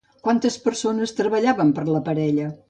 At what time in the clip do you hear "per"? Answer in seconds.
1.77-1.87